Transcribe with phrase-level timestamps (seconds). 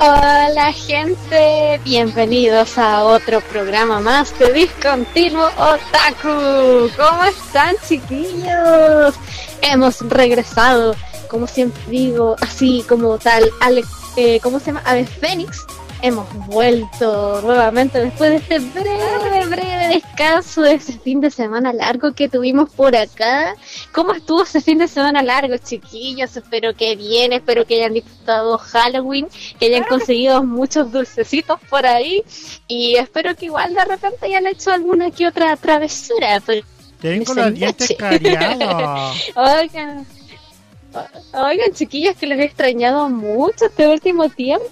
[0.00, 6.90] Hola gente, bienvenidos a otro programa más de Discontinuo Otaku.
[6.96, 9.14] ¿Cómo están chiquillos?
[9.62, 10.96] Hemos regresado,
[11.28, 13.84] como siempre digo, así como tal, al,
[14.16, 14.82] eh, ¿cómo se llama?
[14.84, 15.64] Ave Fénix
[16.04, 22.12] hemos vuelto nuevamente después de este breve, breve descanso de ese fin de semana largo
[22.12, 23.56] que tuvimos por acá.
[23.90, 26.36] ¿Cómo estuvo ese fin de semana largo, chiquillos?
[26.36, 32.22] Espero que bien, espero que hayan disfrutado Halloween, que hayan conseguido muchos dulcecitos por ahí
[32.68, 36.42] y espero que igual de repente hayan hecho alguna que otra travesura.
[37.00, 39.32] Tengo los dientes cariados.
[39.36, 40.06] Oigan.
[41.32, 44.66] Oigan, chiquillos, que les he extrañado mucho este último tiempo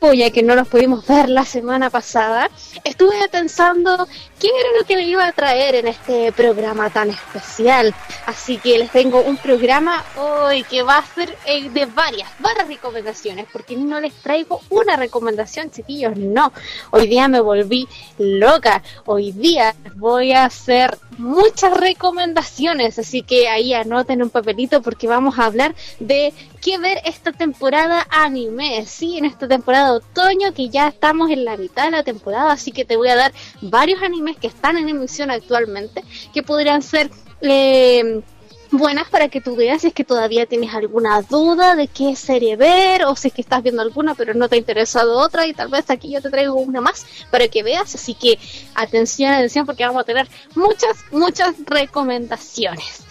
[0.00, 2.50] ya que no nos pudimos ver la semana pasada,
[2.84, 7.94] estuve pensando qué era lo que me iba a traer en este programa tan especial.
[8.24, 12.66] Así que les tengo un programa hoy que va a ser eh, de varias, varias
[12.66, 16.50] recomendaciones, porque no les traigo una recomendación, chiquillos, no.
[16.90, 18.82] Hoy día me volví loca.
[19.04, 25.38] Hoy día voy a hacer muchas recomendaciones, así que ahí anoten un papelito porque vamos
[25.38, 28.84] a hablar de qué ver esta temporada anime.
[28.86, 32.52] Sí, en esta temporada de otoño que ya estamos en la mitad de la temporada,
[32.52, 36.82] así que te voy a dar varios animes que están en emisión actualmente que podrían
[36.82, 38.22] ser eh,
[38.70, 42.56] buenas para que tú veas si es que todavía tienes alguna duda de qué serie
[42.56, 45.54] ver o si es que estás viendo alguna pero no te ha interesado otra y
[45.54, 47.94] tal vez aquí yo te traigo una más para que veas.
[47.94, 48.38] Así que
[48.74, 53.02] atención, atención porque vamos a tener muchas, muchas recomendaciones.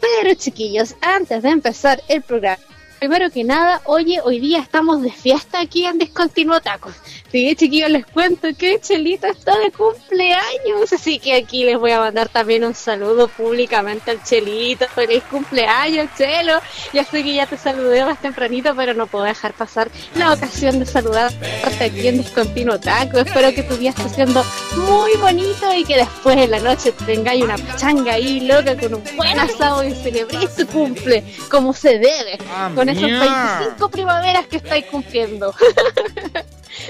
[0.00, 2.62] Pero chiquillos, antes de empezar el programa,
[3.00, 6.94] primero que nada, oye, hoy día estamos de fiesta aquí en Discontinuo Tacos.
[7.32, 12.00] Sí, chiquillos, les cuento que Chelito está de cumpleaños, así que aquí les voy a
[12.00, 14.88] mandar también un saludo públicamente al Chelito.
[14.88, 16.54] Feliz cumpleaños, Chelo.
[16.92, 20.80] Ya sé que ya te saludé más tempranito, pero no puedo dejar pasar la ocasión
[20.80, 23.18] de saludarte aquí en Discontinuo Taco.
[23.18, 24.44] Espero que tu día esté siendo
[24.76, 29.04] muy bonito y que después en la noche tengáis una pachanga ahí loca con un
[29.16, 33.20] buen asado y celebréis tu cumple como se debe, Ah, con esos mía.
[33.60, 35.54] 25 primaveras que estáis cumpliendo.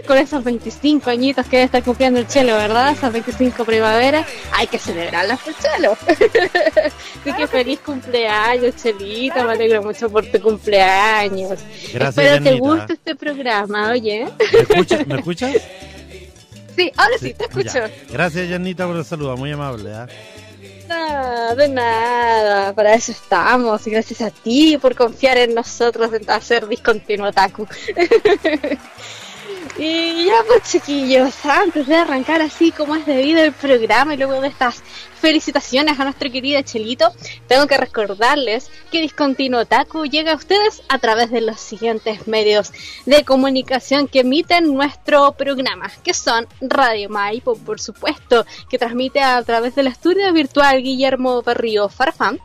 [0.06, 2.92] con esos 25 añitos que debe estar cumpliendo el Chelo, ¿verdad?
[2.92, 5.96] Esas 25 primaveras, hay que celebrarlas por Chelo.
[6.06, 11.58] Así que feliz cumpleaños, Chelita, me alegro mucho por tu cumpleaños.
[11.92, 12.58] Gracias, Espero te Janita.
[12.58, 14.26] guste este programa, oye.
[14.52, 15.06] ¿Me escuchas?
[15.06, 15.56] ¿Me escuchas?
[16.76, 17.78] Sí, ahora sí, te escucho.
[17.78, 17.90] Ya.
[18.10, 19.36] Gracias, Janita, por el saludo.
[19.36, 19.92] Muy amable.
[19.92, 20.06] ¿ah?
[20.88, 23.86] Nada, de nada, para eso estamos.
[23.86, 27.66] Y gracias a ti por confiar en nosotros en hacer discontinuo Taku.
[29.78, 34.40] y ya pues chiquillos, antes de arrancar así como es debido el programa y luego
[34.40, 34.82] de estas
[35.20, 37.12] felicitaciones a nuestro querido Chelito,
[37.46, 42.72] tengo que recordarles que Discontinuo Taku llega a ustedes a través de los siguientes medios
[43.06, 49.42] de comunicación que emiten nuestro programa, que son Radio Maipo, por supuesto, que transmite a
[49.42, 52.40] través del estudio virtual Guillermo Berrío Farfán,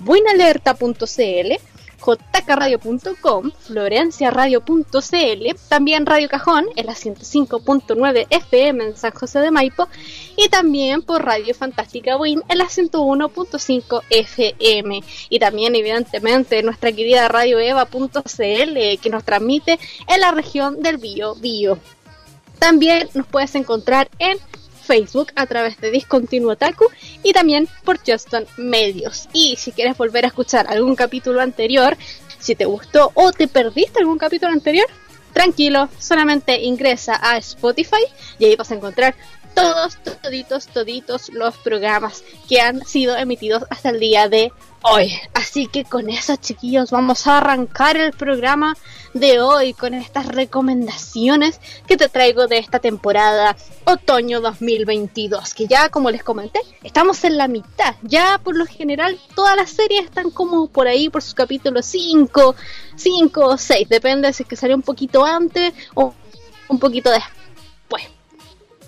[0.00, 1.69] buenalerta.cl,
[2.00, 9.88] jkradio.com, florenciaradio.cl, también Radio Cajón en la 105.9 FM en San José de Maipo
[10.36, 17.28] y también por Radio Fantástica Win en la 101.5 FM y también evidentemente nuestra querida
[17.28, 21.78] Radio Eva.cl que nos transmite en la región del Bío Bío.
[22.58, 24.36] También nos puedes encontrar en
[24.90, 26.86] Facebook a través de Discontinuo Otaku
[27.22, 29.28] y también por Justin Medios.
[29.32, 31.96] Y si quieres volver a escuchar algún capítulo anterior,
[32.40, 34.88] si te gustó o te perdiste algún capítulo anterior,
[35.32, 38.02] tranquilo, solamente ingresa a Spotify
[38.40, 39.14] y ahí vas a encontrar
[39.54, 44.52] todos, toditos, toditos los programas que han sido emitidos hasta el día de hoy.
[45.34, 48.76] Así que con eso, chiquillos, vamos a arrancar el programa
[49.12, 55.54] de hoy con estas recomendaciones que te traigo de esta temporada otoño 2022.
[55.54, 57.94] Que ya, como les comenté, estamos en la mitad.
[58.02, 62.54] Ya por lo general, todas las series están como por ahí, por sus capítulos 5,
[62.96, 63.88] 5 o 6.
[63.88, 66.14] Depende si es que salió un poquito antes o
[66.68, 68.04] un poquito después.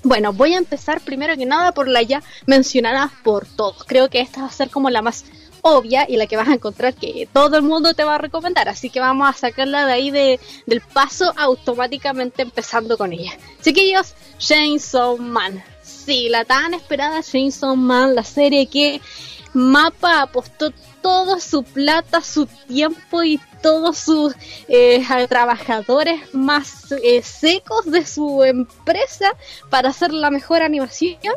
[0.04, 3.84] Bueno, voy a empezar primero que nada por la ya mencionada por todos.
[3.84, 5.24] Creo que esta va a ser como la más
[5.62, 8.68] obvia y la que vas a encontrar que todo el mundo te va a recomendar.
[8.68, 13.32] Así que vamos a sacarla de ahí de, del paso automáticamente empezando con ella.
[13.62, 15.62] Chiquillos, Chainsaw Man.
[15.82, 19.00] Sí, la tan esperada Chainsaw Man, la serie que
[19.54, 20.72] Mapa apostó
[21.02, 24.34] toda su plata, su tiempo y todos sus
[24.68, 29.36] eh, trabajadores más eh, secos de su empresa
[29.70, 31.34] para hacer la mejor animación.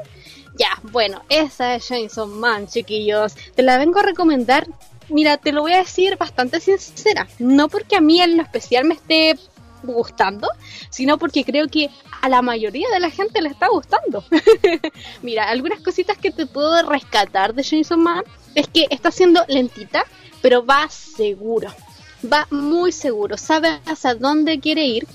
[0.58, 3.36] Ya, bueno, esa es Chainsaw Man, chiquillos.
[3.56, 4.68] Te la vengo a recomendar.
[5.10, 7.28] Mira, te lo voy a decir bastante sincera.
[7.40, 9.38] No porque a mí en lo especial me esté
[9.84, 10.48] gustando,
[10.90, 11.90] sino porque creo que
[12.22, 14.24] a la mayoría de la gente le está gustando.
[15.22, 18.24] Mira, algunas cositas que te puedo rescatar de Chainsaw Man
[18.56, 20.06] es que está siendo lentita,
[20.42, 21.74] pero va seguro.
[22.32, 25.06] Va muy seguro, sabe hasta dónde quiere ir,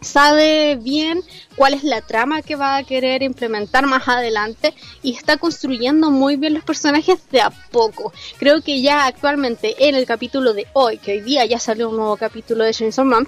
[0.00, 1.22] sabe bien
[1.56, 6.36] cuál es la trama que va a querer implementar más adelante y está construyendo muy
[6.36, 8.12] bien los personajes de a poco.
[8.38, 11.96] Creo que ya actualmente en el capítulo de hoy, que hoy día ya salió un
[11.96, 13.26] nuevo capítulo de Chainsaw Man,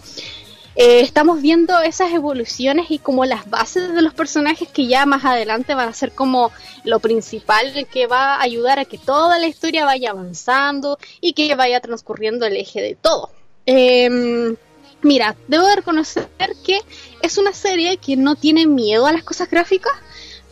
[0.75, 5.25] eh, estamos viendo esas evoluciones y como las bases de los personajes que ya más
[5.25, 6.51] adelante van a ser como
[6.85, 11.55] lo principal que va a ayudar a que toda la historia vaya avanzando y que
[11.55, 13.31] vaya transcurriendo el eje de todo.
[13.67, 14.57] Em,
[15.03, 16.29] mira, debo de reconocer
[16.65, 16.81] que
[17.23, 19.93] es una serie que no tiene miedo a las cosas gráficas,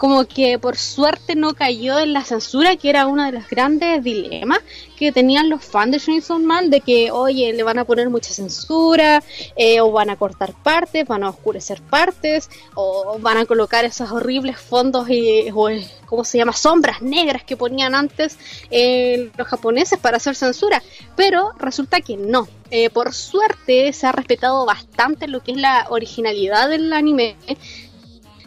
[0.00, 4.02] como que por suerte no cayó en la censura, que era uno de los grandes
[4.02, 4.60] dilemas
[4.96, 8.32] que tenían los fans de Chainsaw Man, de que, oye, le van a poner mucha
[8.32, 9.22] censura,
[9.56, 14.10] eh, o van a cortar partes, van a oscurecer partes, o van a colocar esos
[14.10, 15.68] horribles fondos y, o,
[16.06, 18.38] ¿cómo se llama?, sombras negras que ponían antes
[18.70, 20.82] eh, los japoneses para hacer censura.
[21.14, 22.48] Pero resulta que no.
[22.70, 27.36] Eh, por suerte se ha respetado bastante lo que es la originalidad del anime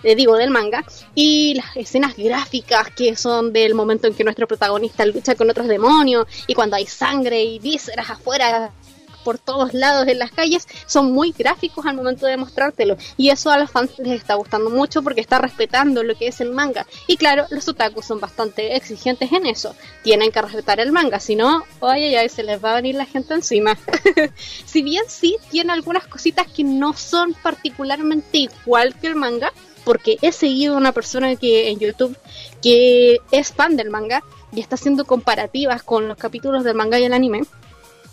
[0.04, 0.84] eh, digo, del manga,
[1.16, 5.68] y las escenas gráficas que son del momento en que nuestro protagonista lucha con otros
[5.68, 8.72] demonios, y cuando hay sangre y vísceras afuera
[9.24, 12.98] por todos lados en las calles, son muy gráficos al momento de mostrártelo.
[13.18, 16.42] Y eso a los fans les está gustando mucho porque está respetando lo que es
[16.42, 16.86] el manga.
[17.08, 19.76] Y claro, los otakus son bastante exigentes en eso.
[20.04, 23.06] Tienen que respetar el manga, si no, ay, ay, se les va a venir la
[23.06, 23.78] gente encima.
[24.66, 29.52] si bien sí tiene algunas cositas que no son particularmente igual que el manga,
[29.84, 32.18] porque he seguido a una persona que en YouTube
[32.62, 37.06] que es fan del manga y está haciendo comparativas con los capítulos del manga y
[37.06, 37.44] el anime.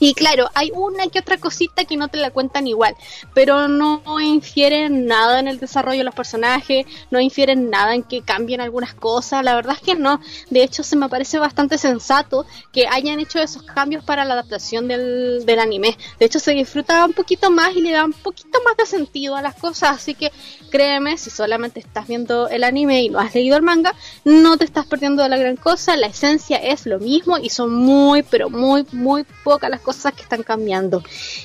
[0.00, 2.96] Y claro, hay una que otra cosita que no te la cuentan igual,
[3.34, 8.22] pero no infieren nada en el desarrollo de los personajes, no infieren nada en que
[8.22, 10.18] cambien algunas cosas, la verdad es que no.
[10.48, 14.88] De hecho, se me parece bastante sensato que hayan hecho esos cambios para la adaptación
[14.88, 15.98] del, del anime.
[16.18, 19.36] De hecho, se disfruta un poquito más y le da un poquito más de sentido
[19.36, 20.32] a las cosas, así que
[20.70, 23.94] créeme, si solamente estás viendo el anime y no has leído el manga,
[24.24, 27.74] no te estás perdiendo de la gran cosa, la esencia es lo mismo y son
[27.74, 31.02] muy, pero muy, muy pocas las cosas cosas que están cambiando.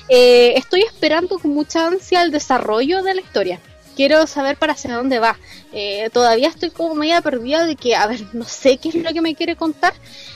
[0.08, 3.58] Eh, estoy esperando con mucha ansia el desarrollo de la historia.
[3.96, 5.36] Quiero saber para hacia dónde va.
[5.72, 9.12] Eh, todavía estoy como media perdida de que, a ver, no sé qué es lo
[9.12, 9.94] que me quiere contar.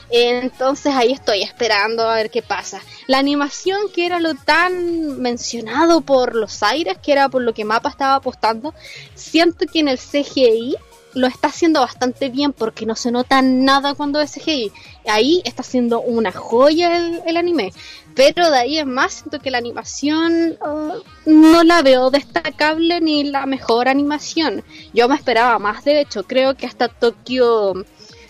[0.09, 2.81] entonces ahí estoy esperando a ver qué pasa.
[3.07, 7.63] La animación que era lo tan mencionado por los aires, que era por lo que
[7.63, 8.73] Mapa estaba apostando,
[9.15, 10.75] siento que en el CGI
[11.13, 14.71] lo está haciendo bastante bien porque no se nota nada cuando es CGI.
[15.07, 17.73] Ahí está haciendo una joya el, anime.
[18.15, 23.23] Pero de ahí es más, siento que la animación uh, no la veo destacable ni
[23.23, 24.63] la mejor animación.
[24.93, 27.85] Yo me esperaba más, de hecho, creo que hasta Tokio,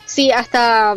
[0.06, 0.96] sí, hasta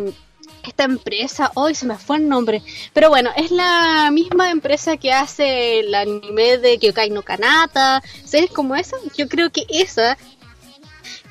[0.67, 2.61] esta empresa, hoy se me fue el nombre,
[2.93, 8.51] pero bueno, es la misma empresa que hace el anime de Kyokai no Kanata, series
[8.51, 10.17] como esa, yo creo que esa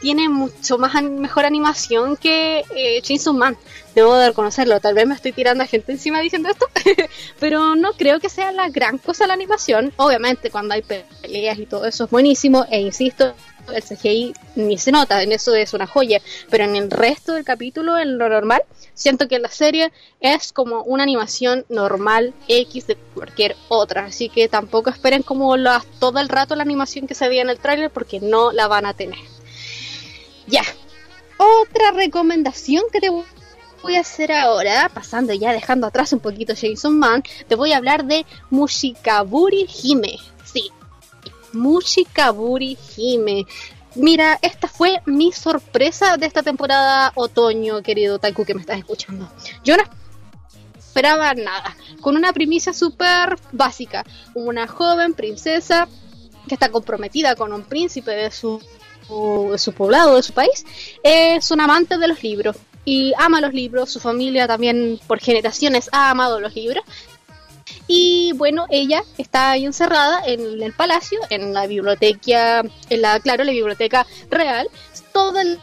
[0.04, 3.56] tiene mucho más mejor animación que eh, Chainsaw Man.
[3.94, 6.66] Debo de reconocerlo, tal vez me estoy tirando a gente encima diciendo esto,
[7.40, 9.94] pero no creo que sea la gran cosa la animación.
[9.96, 13.32] Obviamente cuando hay peleas y todo eso es buenísimo, e insisto,
[13.73, 16.20] el CGI ni se nota, en eso es una joya,
[16.50, 20.82] pero en el resto del capítulo, en lo normal, siento que la serie es como
[20.82, 25.56] una animación normal X de cualquier otra, así que tampoco esperen como
[25.99, 28.84] todo el rato la animación que se veía en el tráiler porque no la van
[28.84, 29.18] a tener.
[30.46, 30.62] Ya.
[31.36, 36.98] Otra recomendación que te voy a hacer ahora, pasando ya dejando atrás un poquito Jason
[36.98, 40.18] Man, te voy a hablar de Mushikaburi Hime.
[40.44, 40.70] Sí,
[41.52, 43.46] Mushikaburi Hime.
[43.94, 49.30] Mira, esta fue mi sorpresa de esta temporada otoño, querido Taiku que me estás escuchando.
[49.62, 49.84] Yo no
[50.78, 54.04] esperaba nada, con una primicia súper básica.
[54.34, 55.88] Una joven princesa
[56.48, 58.60] que está comprometida con un príncipe de su
[59.08, 60.64] de su poblado, de su país,
[61.02, 65.88] es un amante de los libros y ama los libros, su familia también por generaciones
[65.92, 66.84] ha amado los libros.
[67.87, 73.44] Y bueno, ella está ahí encerrada en el palacio, en la biblioteca, en la, claro,
[73.44, 74.68] la biblioteca real,
[75.12, 75.58] todo el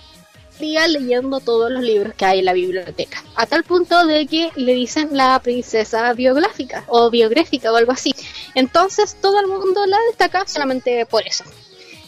[0.60, 3.24] día leyendo todos los libros que hay en la biblioteca.
[3.36, 8.16] A tal punto de que le dicen la princesa biográfica o biográfica o algo así.
[8.56, 11.44] Entonces todo el mundo la destaca solamente por eso.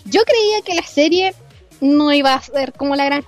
[0.06, 1.34] Yo creía que la serie
[1.82, 3.24] no iba a ser como la gran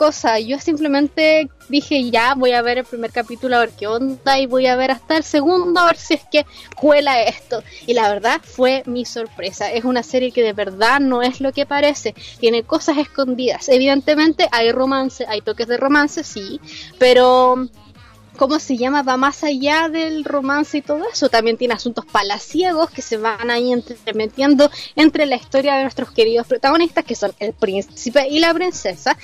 [0.00, 0.40] cosa.
[0.40, 4.46] Yo simplemente dije, ya voy a ver el primer capítulo a ver qué onda y
[4.46, 7.62] voy a ver hasta el segundo a ver si es que cuela esto.
[7.86, 9.70] Y la verdad fue mi sorpresa.
[9.70, 12.14] Es una serie que de verdad no es lo que parece.
[12.38, 13.68] Tiene cosas escondidas.
[13.68, 16.60] Evidentemente hay romance, hay toques de romance, sí,
[16.98, 17.68] pero
[18.40, 19.02] ¿cómo se llama?
[19.02, 21.28] Va más allá del romance y todo eso.
[21.28, 26.46] También tiene asuntos palaciegos que se van ahí entremetiendo entre la historia de nuestros queridos
[26.46, 29.14] protagonistas, que son el príncipe y la princesa.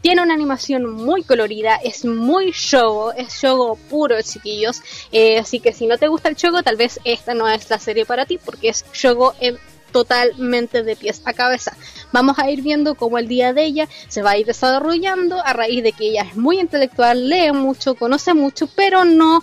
[0.00, 4.80] Tiene una animación muy colorida, es muy show, es show puro, chiquillos.
[5.12, 7.78] Eh, así que si no te gusta el show, tal vez esta no es la
[7.78, 9.58] serie para ti, porque es show en
[9.90, 11.76] totalmente de pies a cabeza.
[12.12, 15.52] Vamos a ir viendo cómo el día de ella se va a ir desarrollando a
[15.52, 19.42] raíz de que ella es muy intelectual, lee mucho, conoce mucho, pero no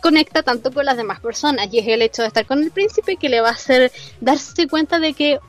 [0.00, 3.16] conecta tanto con las demás personas y es el hecho de estar con el príncipe
[3.16, 3.90] que le va a hacer
[4.20, 5.40] darse cuenta de que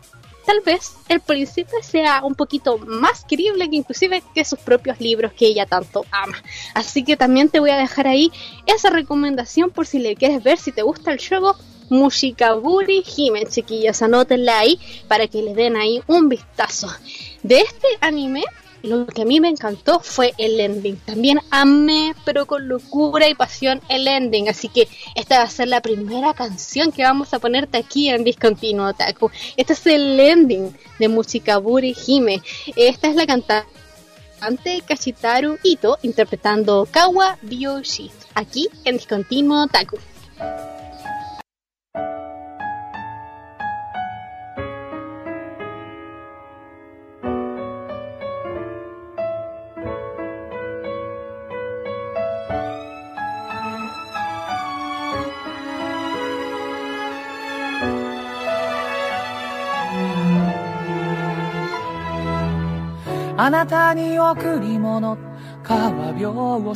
[0.46, 5.32] tal vez el príncipe sea un poquito más querible que inclusive que sus propios libros
[5.34, 6.38] que ella tanto ama.
[6.74, 8.32] Así que también te voy a dejar ahí
[8.66, 11.56] esa recomendación por si le quieres ver, si te gusta el juego,
[11.90, 16.88] Mushikaburi Hime, chiquillas, anótenla ahí para que le den ahí un vistazo.
[17.44, 18.44] De este anime
[18.82, 20.98] lo que a mí me encantó fue el ending.
[20.98, 24.50] También amé, pero con locura y pasión, el ending.
[24.50, 28.24] Así que esta va a ser la primera canción que vamos a ponerte aquí en
[28.24, 29.32] Discontinuo Taku.
[29.58, 32.42] Este es el ending de Muchikaburi Hime.
[32.76, 39.98] Esta es la cantante Kashitaru Ito interpretando Kawa Byoshi aquí en Discontinuo Taku.
[63.42, 65.18] あなたに贈り物
[65.64, 66.76] 川拍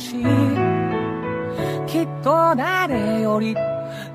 [1.86, 3.54] きっと誰より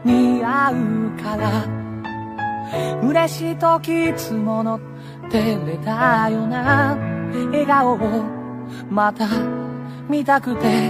[0.03, 4.79] 似合うから嬉しい時いつもの
[5.29, 6.97] 照れたよな
[7.51, 8.23] 笑顔を
[8.89, 9.27] また
[10.09, 10.89] 見たくて。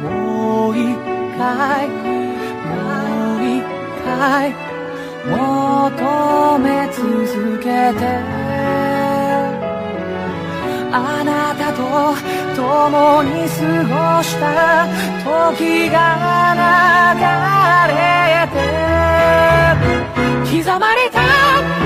[0.00, 0.96] もう一
[1.38, 1.94] 回も
[3.36, 3.62] う一
[4.02, 4.52] 回
[5.24, 8.49] 求め続けて。
[10.92, 11.82] あなたと
[12.56, 14.88] 共に過ごした
[15.22, 17.22] 時が流
[17.94, 18.58] れて
[20.64, 21.79] 刻まれた。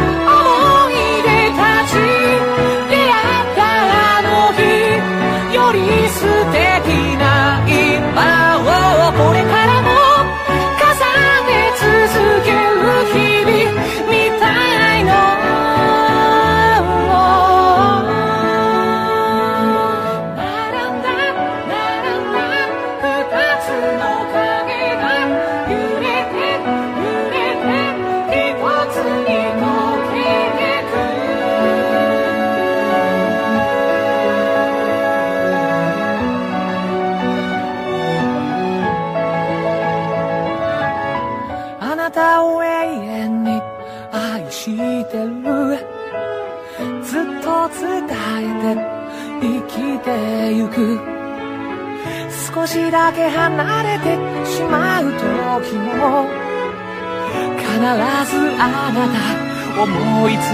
[58.66, 60.44] あなた思い続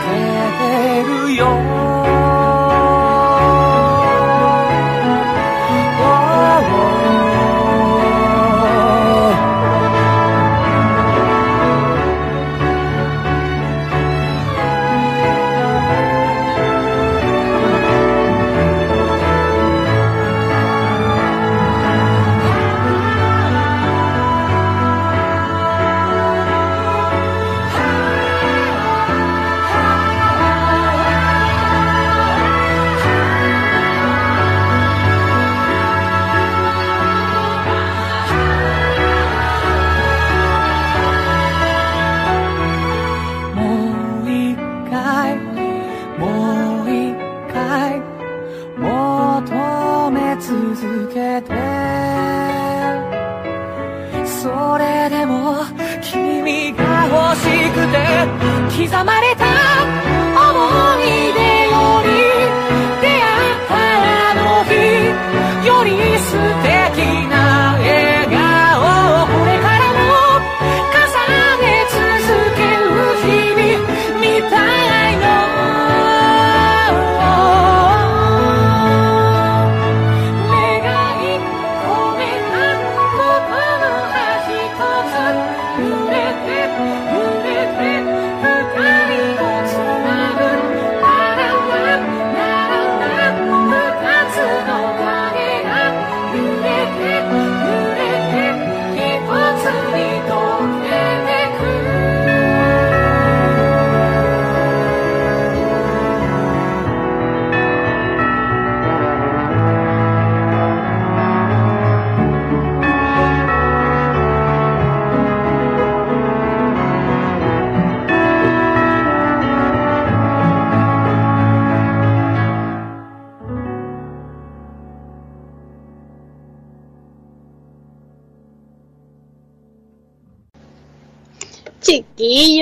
[0.00, 0.14] け
[0.58, 2.23] てるよ。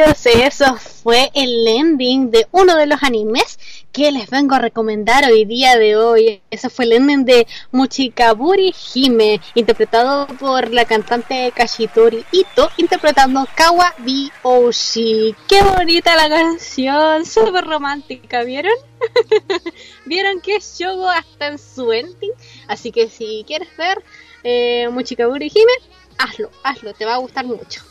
[0.01, 3.59] Eso fue el ending de uno de los animes
[3.93, 6.41] que les vengo a recomendar hoy día de hoy.
[6.51, 13.95] Ese fue el ending de Muchikaburi Hime, interpretado por la cantante Kashitori Ito, interpretando Kawa
[14.43, 15.35] Oshi.
[15.47, 18.73] Qué bonita la canción, súper romántica, ¿vieron?
[20.07, 20.81] ¿Vieron que es
[21.11, 22.33] hasta en su ending?
[22.67, 24.03] Así que si quieres ver
[24.43, 25.73] eh, Muchikaburi Hime,
[26.17, 27.83] hazlo, hazlo, te va a gustar mucho.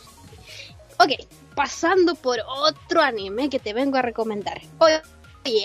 [0.98, 1.12] Ok,
[1.54, 4.60] pasando por otro anime que te vengo a recomendar.
[4.78, 5.02] Oye,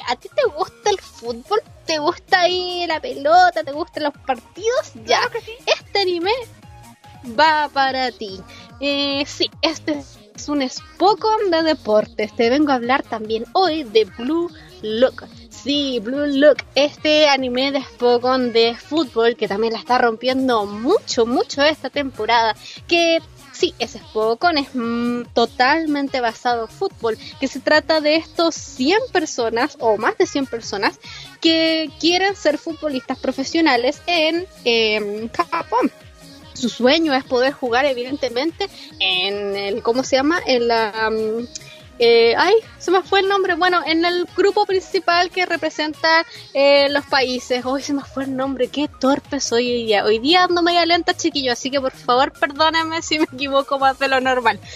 [0.08, 1.62] ¿a ti te gusta el fútbol?
[1.86, 3.64] ¿Te gusta ahí la pelota?
[3.64, 4.94] ¿Te gustan los partidos?
[5.06, 5.22] Ya,
[5.66, 6.32] este anime
[7.40, 8.40] va para ti.
[8.80, 10.04] Eh, sí, este
[10.36, 12.36] es un Spokon de deportes.
[12.36, 14.52] Te vengo a hablar también hoy de Blue
[14.82, 15.26] Look.
[15.50, 21.26] Sí, Blue Look, este anime de Spokon de fútbol que también la está rompiendo mucho,
[21.26, 22.56] mucho esta temporada.
[22.88, 23.22] Que
[23.58, 27.18] sí, es Spokon, es mm, totalmente basado en fútbol.
[27.40, 31.00] Que se trata de estos 100 personas o más de 100 personas
[31.42, 35.92] que quieren ser futbolistas profesionales en em, Japón
[36.54, 38.68] su sueño es poder jugar evidentemente
[39.00, 41.46] en el cómo se llama en la um,
[42.00, 43.56] eh, ay se me fue el nombre.
[43.56, 47.66] Bueno en el grupo principal que representa eh, los países.
[47.66, 48.68] Hoy se me fue el nombre.
[48.68, 50.04] Qué torpe soy hoy día.
[50.06, 53.98] Hoy día ando media lenta chiquillo así que por favor perdóname si me equivoco más
[54.00, 54.60] de lo normal.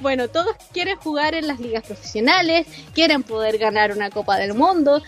[0.00, 5.02] Bueno todos quieren jugar en las ligas profesionales quieren poder ganar una copa del mundo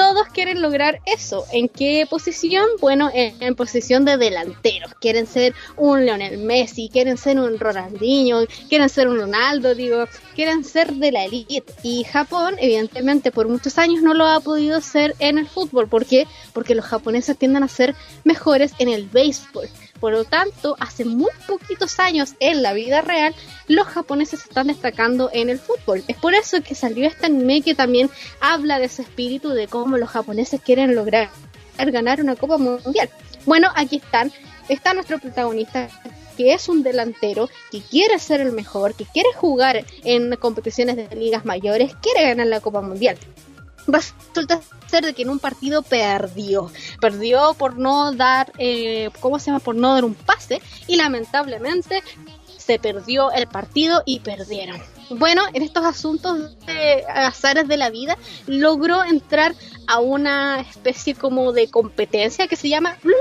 [0.00, 1.44] todos quieren lograr eso.
[1.52, 2.64] ¿En qué posición?
[2.80, 4.94] Bueno, en, posición de delanteros.
[4.94, 10.64] Quieren ser un Lionel Messi, quieren ser un Ronaldinho, quieren ser un Ronaldo, digo, quieren
[10.64, 11.74] ser de la elite.
[11.82, 15.86] Y Japón, evidentemente, por muchos años no lo ha podido ser en el fútbol.
[15.86, 16.26] ¿Por qué?
[16.54, 19.68] Porque los japoneses tienden a ser mejores en el béisbol.
[20.00, 23.34] Por lo tanto, hace muy poquitos años en la vida real,
[23.68, 26.02] los japoneses están destacando en el fútbol.
[26.08, 28.10] Es por eso que salió este anime que también
[28.40, 31.28] habla de ese espíritu de cómo los japoneses quieren lograr
[31.78, 33.08] ganar una Copa Mundial.
[33.46, 34.32] Bueno, aquí están.
[34.68, 35.88] Está nuestro protagonista
[36.36, 41.14] que es un delantero, que quiere ser el mejor, que quiere jugar en competiciones de
[41.14, 43.18] ligas mayores, quiere ganar la Copa Mundial
[43.86, 46.70] resulta ser de que en un partido perdió.
[47.00, 49.60] Perdió por no dar, eh, ¿cómo se llama?
[49.60, 52.02] Por no dar un pase y lamentablemente
[52.58, 54.80] se perdió el partido y perdieron.
[55.10, 58.16] Bueno, en estos asuntos de azares de la vida,
[58.46, 59.56] logró entrar
[59.88, 63.16] a una especie como de competencia que se llama Blue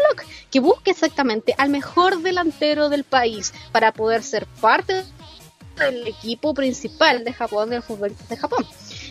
[0.52, 5.04] que busca exactamente al mejor delantero del país para poder ser parte
[5.80, 8.68] del equipo principal de Japón, del fútbol de Japón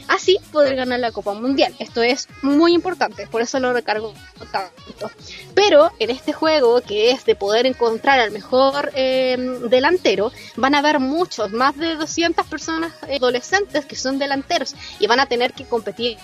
[0.08, 1.74] así poder ganar la Copa Mundial.
[1.78, 4.14] Esto es muy importante, por eso lo recargo
[4.50, 5.10] tanto.
[5.54, 9.36] Pero en este juego, que es de poder encontrar al mejor eh,
[9.68, 15.20] delantero, van a haber muchos, más de 200 personas adolescentes que son delanteros y van
[15.20, 16.18] a tener que competir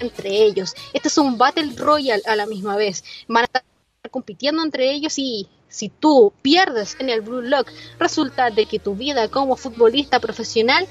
[0.00, 0.74] entre ellos.
[0.92, 3.04] Este es un Battle Royale a la misma vez.
[3.28, 3.62] Van a estar
[4.10, 8.94] compitiendo entre ellos y si tú pierdes en el Blue Lock, resulta de que tu
[8.94, 10.86] vida como futbolista profesional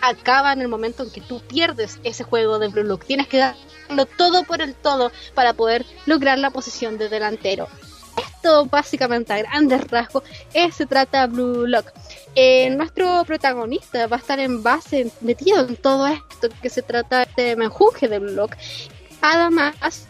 [0.00, 3.04] acaba en el momento en que tú pierdes ese juego de Blue Look.
[3.04, 7.68] Tienes que darlo todo por el todo para poder lograr la posición de delantero.
[8.16, 11.92] Esto básicamente a grandes rasgos es, se trata de Blue Lock.
[12.34, 17.26] Eh, nuestro protagonista va a estar en base, metido en todo esto que se trata
[17.36, 18.56] de menjunje de Blue Lock.
[19.20, 20.06] Además,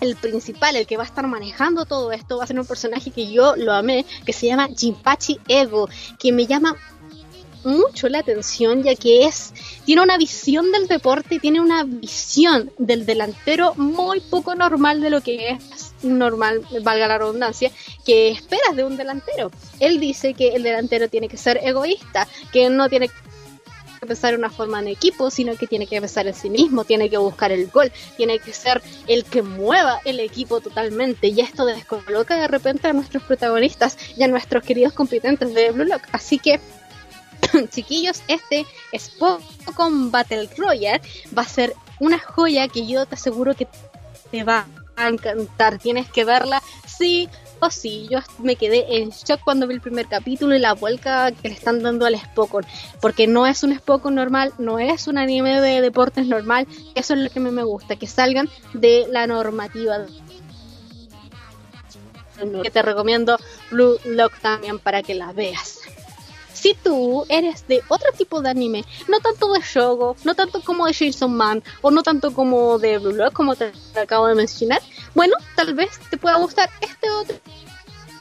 [0.00, 3.10] el principal, el que va a estar manejando todo esto, va a ser un personaje
[3.10, 6.76] que yo lo amé, que se llama Jinpachi Ego, que me llama
[7.64, 9.52] mucho la atención ya que es
[9.84, 15.20] tiene una visión del deporte, tiene una visión del delantero muy poco normal de lo
[15.20, 17.70] que es normal, valga la redundancia,
[18.04, 19.50] que esperas de un delantero.
[19.80, 23.14] Él dice que el delantero tiene que ser egoísta, que no tiene que
[24.06, 27.08] pensar en una forma en equipo, sino que tiene que pensar en sí mismo, tiene
[27.08, 31.28] que buscar el gol, tiene que ser el que mueva el equipo totalmente.
[31.28, 35.84] Y esto descoloca de repente a nuestros protagonistas y a nuestros queridos competentes de Blue
[35.84, 36.02] Lock.
[36.12, 36.60] Así que
[37.70, 41.02] chiquillos, este Spokon Battle Royale
[41.36, 43.68] va a ser una joya que yo te aseguro que
[44.30, 45.78] te va a encantar.
[45.78, 47.28] Tienes que verla sí
[47.60, 48.06] o sí.
[48.10, 51.54] Yo me quedé en shock cuando vi el primer capítulo y la vuelta que le
[51.54, 52.64] están dando al Spokon.
[53.00, 56.66] Porque no es un Spokon normal, no es un anime de deportes normal.
[56.94, 60.06] Eso es lo que me gusta, que salgan de la normativa
[62.62, 63.38] que te recomiendo
[63.70, 65.73] Blue Lock también para que la veas
[66.64, 70.86] si tú eres de otro tipo de anime, no tanto de Shogo, no tanto como
[70.86, 74.80] de Jason Man, o no tanto como de Blue Lock, como te acabo de mencionar,
[75.14, 77.36] bueno, tal vez te pueda gustar este otro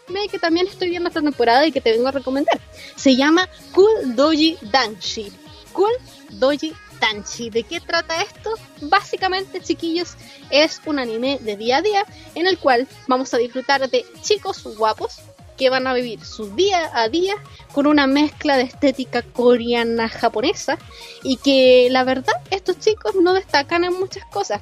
[0.10, 2.60] anime que también estoy viendo esta temporada y que te vengo a recomendar.
[2.97, 5.32] Se llama Cool Doji Danshi.
[5.71, 5.93] Cool
[6.32, 7.49] Doji Danshi.
[7.49, 8.56] ¿De qué trata esto?
[8.82, 10.17] Básicamente, chiquillos,
[10.49, 14.63] es un anime de día a día en el cual vamos a disfrutar de chicos
[14.75, 15.21] guapos
[15.58, 17.36] que van a vivir su día a día
[17.74, 20.78] con una mezcla de estética coreana japonesa
[21.24, 24.62] y que la verdad estos chicos no destacan en muchas cosas.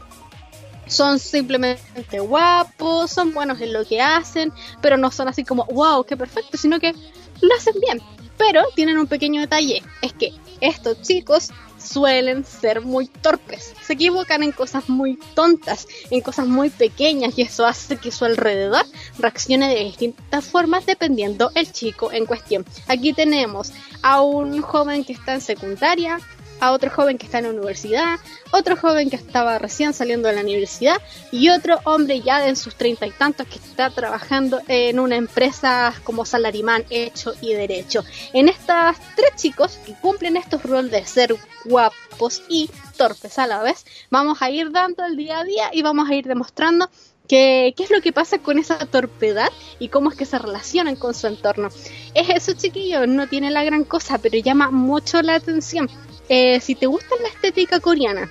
[0.88, 4.52] Son simplemente guapos, son buenos en lo que hacen,
[4.82, 6.94] pero no son así como wow, qué perfecto, sino que
[7.42, 8.02] lo hacen bien.
[8.38, 13.74] Pero tienen un pequeño detalle, es que estos chicos suelen ser muy torpes.
[13.86, 18.26] Se equivocan en cosas muy tontas, en cosas muy pequeñas y eso hace que su
[18.26, 18.86] alrededor
[19.18, 22.66] reaccione de distintas formas dependiendo el chico en cuestión.
[22.88, 26.20] Aquí tenemos a un joven que está en secundaria,
[26.62, 28.20] a otro joven que está en la universidad,
[28.52, 32.76] otro joven que estaba recién saliendo de la universidad y otro hombre ya en sus
[32.76, 38.06] treinta y tantos que está trabajando en una empresa como salarimán hecho y derecho.
[38.32, 43.64] En estas tres chicos que cumplen estos roles de ser guapos y torpes a la
[43.64, 46.90] vez, vamos a ir dando el día a día y vamos a ir demostrando
[47.28, 49.48] ¿Qué, ¿Qué, es lo que pasa con esa torpedad
[49.80, 51.70] y cómo es que se relacionan con su entorno?
[52.14, 55.90] Es eso, chiquillos, no tiene la gran cosa, pero llama mucho la atención.
[56.34, 58.30] Eh, si te gusta la estética coreana,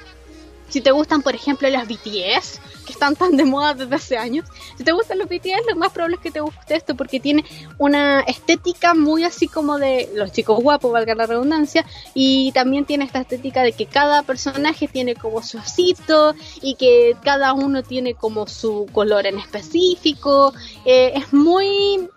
[0.70, 4.46] si te gustan, por ejemplo, las BTS, que están tan de moda desde hace años,
[4.78, 7.44] si te gustan los BTS, lo más probable es que te guste esto porque tiene
[7.76, 11.84] una estética muy así como de los chicos guapos, valga la redundancia,
[12.14, 17.18] y también tiene esta estética de que cada personaje tiene como su osito y que
[17.22, 20.54] cada uno tiene como su color en específico.
[20.86, 22.08] Eh, es muy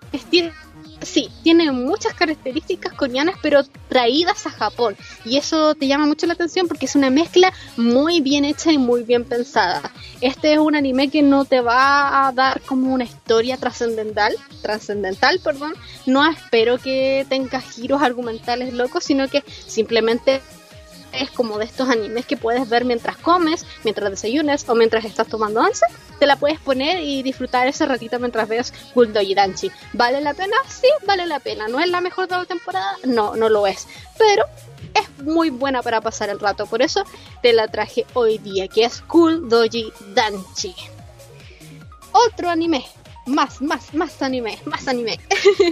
[1.05, 4.95] sí, tiene muchas características coreanas, pero traídas a Japón.
[5.25, 8.77] Y eso te llama mucho la atención porque es una mezcla muy bien hecha y
[8.77, 9.91] muy bien pensada.
[10.21, 15.39] Este es un anime que no te va a dar como una historia trascendental, trascendental,
[15.39, 15.73] perdón.
[16.05, 20.41] No espero que tenga giros argumentales locos, sino que simplemente
[21.13, 25.27] es como de estos animes que puedes ver mientras comes, mientras desayunas o mientras estás
[25.27, 25.85] tomando once.
[26.19, 29.71] Te la puedes poner y disfrutar ese ratito mientras ves y Danchi.
[29.93, 30.55] ¿Vale la pena?
[30.67, 31.67] Sí, vale la pena.
[31.67, 32.97] ¿No es la mejor de la temporada?
[33.05, 33.87] No, no lo es.
[34.17, 34.45] Pero
[34.93, 36.65] es muy buena para pasar el rato.
[36.65, 37.03] Por eso
[37.41, 40.75] te la traje hoy día, que es Cool Doji Danchi.
[42.11, 42.85] Otro anime
[43.25, 45.19] más, más, más anime, más anime.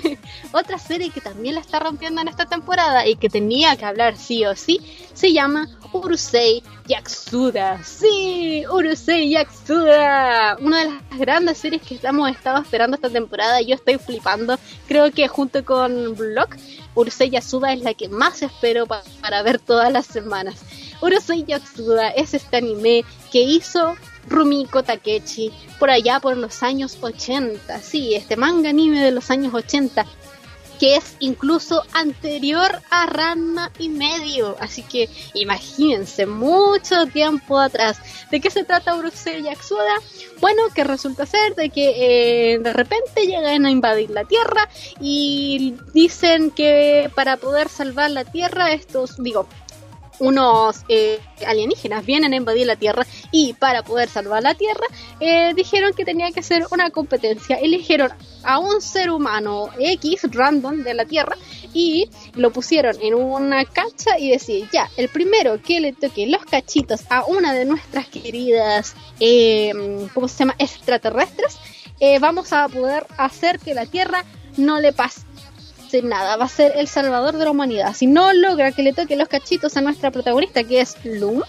[0.51, 4.17] Otra serie que también la está rompiendo en esta temporada y que tenía que hablar
[4.17, 4.79] sí o sí,
[5.13, 7.83] se llama Urusei Yakuza.
[7.83, 10.57] Sí, Urusei Yakuza.
[10.61, 13.61] Una de las grandes series que hemos estado esperando esta temporada.
[13.61, 14.57] Yo estoy flipando.
[14.87, 16.55] Creo que junto con Block,
[16.95, 20.61] Urusei Yakuza es la que más espero para ver todas las semanas.
[21.01, 23.95] Urusei Yakuza es este anime que hizo
[24.27, 29.53] Rumiko Takechi, por allá por los años 80, sí, este manga anime de los años
[29.53, 30.05] 80,
[30.81, 37.99] que es incluso anterior a Ranma y medio, así que imagínense, mucho tiempo atrás.
[38.31, 39.75] ¿De qué se trata Urusei Yakuza?
[40.39, 44.67] Bueno, que resulta ser de que eh, de repente llegan a invadir la Tierra
[44.99, 49.47] y dicen que para poder salvar la Tierra, estos, digo,
[50.21, 54.85] unos eh, alienígenas vienen a invadir la Tierra y para poder salvar la Tierra
[55.19, 57.57] eh, dijeron que tenía que ser una competencia.
[57.57, 58.11] Eligieron
[58.43, 61.35] a un ser humano X random de la Tierra
[61.73, 66.45] y lo pusieron en una cancha y decían ya, el primero que le toque los
[66.45, 69.71] cachitos a una de nuestras queridas, eh,
[70.13, 71.57] ¿cómo se llama?, extraterrestres,
[72.19, 74.23] vamos a poder hacer que la Tierra
[74.57, 75.21] no le pase
[76.01, 77.93] nada, va a ser el salvador de la humanidad.
[77.93, 81.43] Si no logra que le toque los cachitos a nuestra protagonista, que es Loom,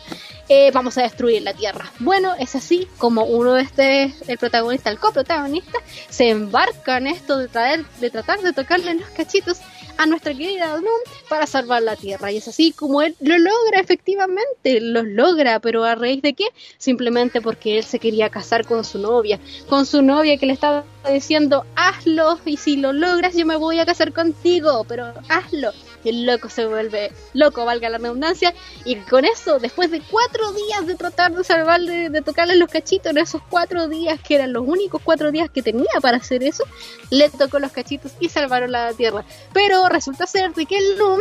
[0.48, 1.90] eh, vamos a destruir la Tierra.
[2.00, 5.78] Bueno, es así como uno de este, el protagonista, el coprotagonista,
[6.09, 9.61] se embarca en esto de, traer, de tratar de tocarle los cachitos
[10.03, 12.33] a nuestra querida Loom para salvar la Tierra.
[12.33, 16.47] Y es así como él lo logra efectivamente, lo logra, pero a raíz de qué?
[16.77, 19.38] Simplemente porque él se quería casar con su novia,
[19.69, 23.79] con su novia que le estaba diciendo, hazlo y si lo logras yo me voy
[23.79, 25.71] a casar contigo, pero hazlo.
[26.11, 30.87] El loco se vuelve loco, valga la redundancia, y con eso, después de cuatro días
[30.87, 34.67] de tratar de salvarle, de tocarle los cachitos, en esos cuatro días, que eran los
[34.67, 36.65] únicos cuatro días que tenía para hacer eso,
[37.11, 39.25] le tocó los cachitos y salvaron la Tierra.
[39.53, 41.21] Pero resulta ser de que el Loom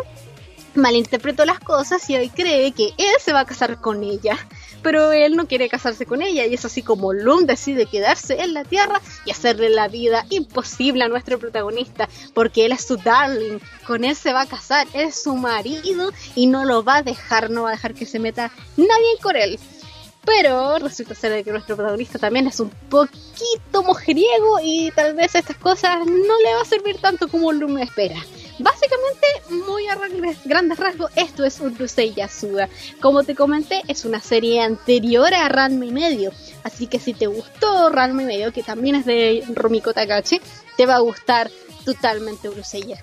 [0.76, 4.38] malinterpretó las cosas y hoy cree que él se va a casar con ella.
[4.82, 8.54] Pero él no quiere casarse con ella y es así como Loom decide quedarse en
[8.54, 13.60] la Tierra y hacerle la vida imposible a nuestro protagonista porque él es su darling,
[13.86, 17.50] con él se va a casar, es su marido y no lo va a dejar,
[17.50, 19.60] no va a dejar que se meta nadie con él.
[20.24, 25.58] Pero resulta ser que nuestro protagonista también es un poquito mujeriego y tal vez estas
[25.58, 28.24] cosas no le va a servir tanto como Loom espera.
[29.50, 29.98] Muy a
[30.46, 32.70] grandes rasgos, esto es Urusei Yasuda.
[33.02, 36.32] Como te comenté, es una serie anterior a Ranma y medio.
[36.64, 40.42] Así que si te gustó Ranma y medio, que también es de Rumiko Takachi,
[40.78, 41.52] te va a gustar
[41.86, 42.96] totalmente Urusei.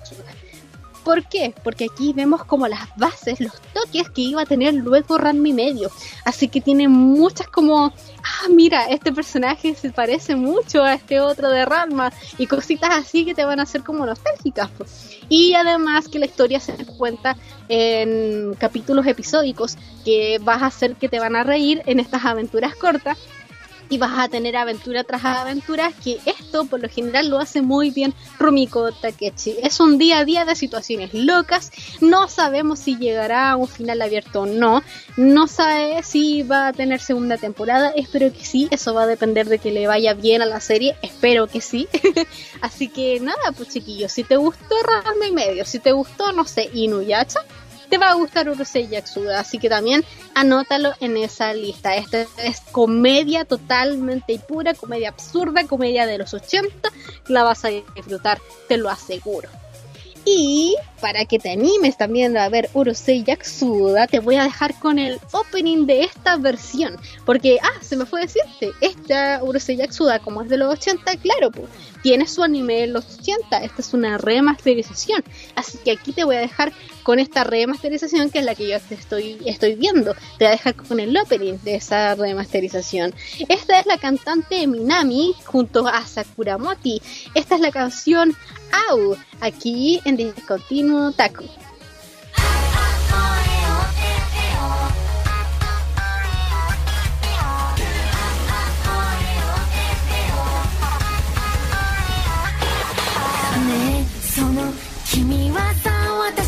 [1.03, 1.53] ¿Por qué?
[1.63, 5.53] Porque aquí vemos como las bases, los toques que iba a tener luego Ranma y
[5.53, 5.91] medio.
[6.25, 11.49] Así que tiene muchas como, ah, mira, este personaje se parece mucho a este otro
[11.49, 14.69] de Ranma y cositas así que te van a hacer como nostálgicas.
[15.29, 21.09] Y además que la historia se cuenta en capítulos episódicos que vas a hacer que
[21.09, 23.17] te van a reír en estas aventuras cortas
[23.89, 27.91] y vas a tener aventura tras aventura, que esto por lo general lo hace muy
[27.91, 29.55] bien Rumiko Takechi.
[29.61, 31.71] Es un día a día de situaciones locas,
[32.01, 34.83] no sabemos si llegará a un final abierto o no,
[35.17, 39.47] no sabe si va a tener segunda temporada, espero que sí, eso va a depender
[39.47, 41.87] de que le vaya bien a la serie, espero que sí.
[42.61, 46.45] Así que nada, pues chiquillos, si te gustó Rama y medio, si te gustó, no
[46.45, 47.41] sé, Inuyacha,
[47.89, 50.03] te va a gustar Urusei Yakuza, así que también
[50.35, 51.95] anótalo en esa lista.
[51.95, 56.89] Esta es comedia totalmente y pura, comedia absurda, comedia de los 80,
[57.27, 59.49] la vas a disfrutar, te lo aseguro.
[60.25, 64.99] Y para que te animes también a ver Urusei Yakuza, te voy a dejar con
[64.99, 66.97] el opening de esta versión.
[67.25, 71.51] Porque, ah, se me fue decirte, esta Urusei Yakuza, como es de los 80, claro,
[71.51, 71.69] pues,
[72.01, 73.63] tiene su anime de los 80.
[73.63, 75.23] Esta es una remasterización.
[75.55, 76.71] Así que aquí te voy a dejar
[77.03, 80.13] con esta remasterización que es la que yo te estoy, estoy viendo.
[80.37, 83.13] Te voy a dejar con el opening de esa remasterización.
[83.47, 86.69] Esta es la cantante Minami junto a Sakuramoto.
[87.33, 88.35] Esta es la canción
[88.89, 90.17] Au, aquí en
[90.89, 91.59] Discontinuo Taku.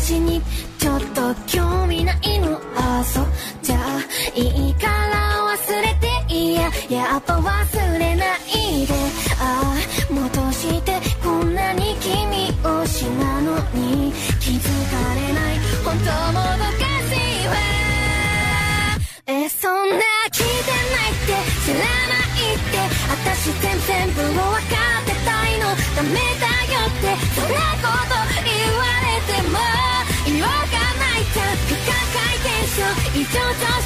[0.02, 0.42] 私に
[0.78, 3.26] ちょっと興味ないのあそう
[3.62, 4.00] じゃあ
[4.34, 8.94] いいから忘れていややっぱ忘れないで
[9.40, 13.71] ああ戻してこんなに君推しなのに気づかれない
[15.92, 17.52] 本当もどかしいわ
[19.26, 20.00] えそんな
[20.32, 22.80] 聞いてないって知らないって
[23.12, 25.68] 私全然分を分かってたいの。
[25.94, 29.60] ダメだよってそんなこと言われても。
[30.24, 31.60] 言わがないじゃん。
[31.68, 32.80] 不可回転症
[33.12, 33.81] 異常上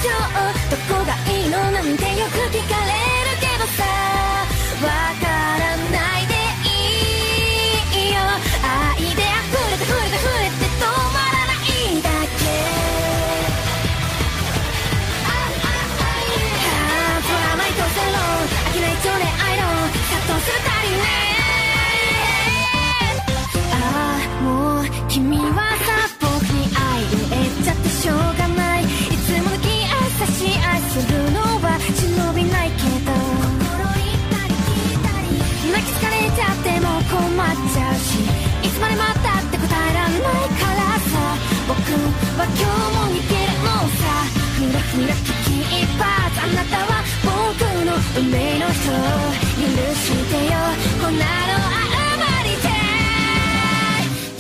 [48.19, 50.57] 運命の人許してよ
[51.03, 51.85] こんなのあ
[52.17, 52.73] まりでい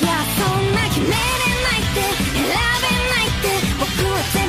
[0.01, 2.01] いやそんな決めれないって
[2.33, 2.49] 選
[2.81, 2.97] べ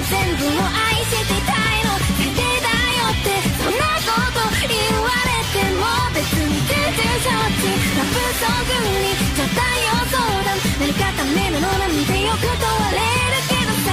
[0.07, 5.83] 全部を愛していたいの最低だよってそんなこと言われても
[6.15, 11.03] 別に全然承知ラブソングにじゃないよ相談何か
[11.35, 13.91] メなのなんてよく問われるけどさ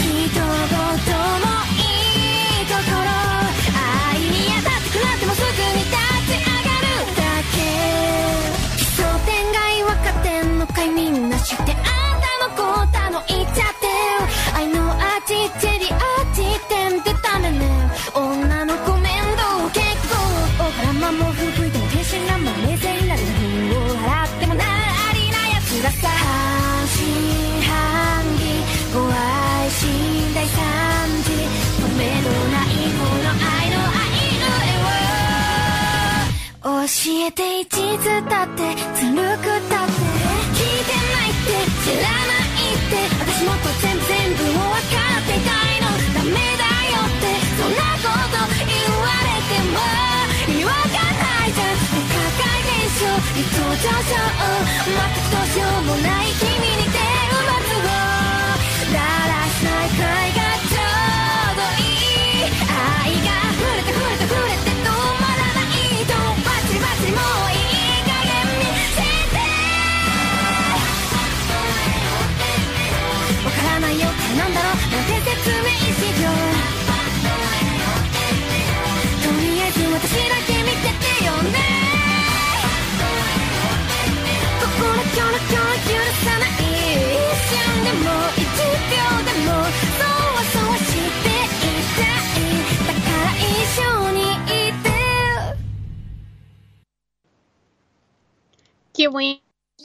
[0.00, 0.56] 一言も
[1.76, 1.84] い
[2.62, 3.21] いところ
[37.24, 37.78] えて一途
[38.28, 39.94] だってずるくだって。
[40.58, 41.54] 聞いてないって
[41.86, 42.98] 知らないって。
[43.22, 45.86] 私もっと全部全部を分かっていたいの。
[46.14, 47.30] ダメだよって。
[47.62, 49.78] そんなこと言われても
[50.50, 51.78] 意味わかんないじゃん。
[51.78, 53.06] 高い現象
[53.36, 56.51] 理想上昇全くどうしようもない君
[85.12, 86.48] 心キョロキョロ許さない。
[86.48, 86.64] 一
[87.44, 87.52] 瞬
[87.84, 88.40] でも一
[88.88, 89.52] 秒でも
[89.98, 92.16] そうはそうはしていたい。
[92.86, 93.44] だから一
[93.76, 94.88] 緒にいて
[98.94, 99.04] Qué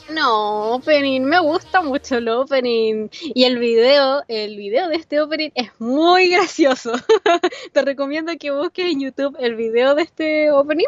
[0.08, 3.10] bueno opening, me gusta mucho el opening.
[3.34, 6.94] Y el video, el video de este opening es muy gracioso.
[7.74, 10.88] Te recomiendo que busques en YouTube el video de este opening.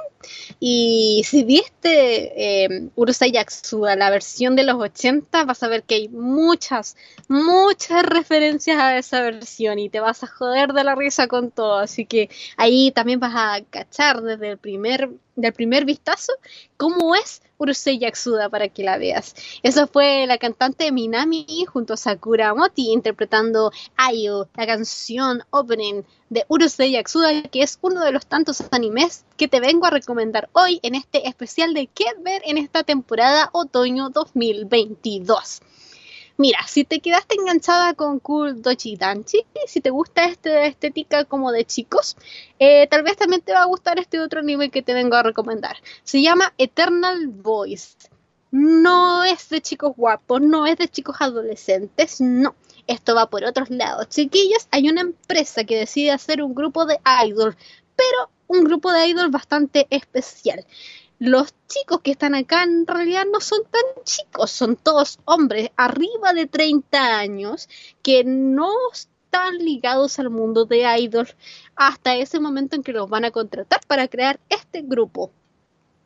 [0.59, 6.09] Y si viste eh, Urusei la versión de los 80, vas a ver que hay
[6.09, 6.95] muchas,
[7.27, 11.77] muchas referencias a esa versión y te vas a joder de la risa con todo,
[11.77, 15.09] así que ahí también vas a cachar desde el primer
[15.41, 16.33] del primer vistazo
[16.77, 19.35] cómo es Urusei Yakuza para que la veas.
[19.63, 26.45] Eso fue la cantante Minami junto a Sakura Moti interpretando Ayo, la canción opening de
[26.47, 30.79] Urusei Yakuza, que es uno de los tantos animes que te vengo a recomendar hoy
[30.83, 35.61] en este especial de qué ver en esta temporada otoño 2022.
[36.39, 41.51] Mira, si te quedaste enganchada con Cool Dochi Danchi, si te gusta esta estética como
[41.51, 42.15] de chicos,
[42.59, 45.23] eh, tal vez también te va a gustar este otro anime que te vengo a
[45.23, 45.75] recomendar.
[46.03, 47.97] Se llama Eternal Voice.
[48.51, 52.55] No es de chicos guapos, no es de chicos adolescentes, no.
[52.87, 54.07] Esto va por otros lados.
[54.07, 57.57] Chiquillos, hay una empresa que decide hacer un grupo de idol,
[57.97, 60.65] pero un grupo de idol bastante especial
[61.19, 66.33] los chicos que están acá en realidad no son tan chicos, son todos hombres arriba
[66.33, 67.67] de 30 años
[68.01, 71.27] que no están ligados al mundo de idol
[71.75, 75.31] hasta ese momento en que los van a contratar para crear este grupo.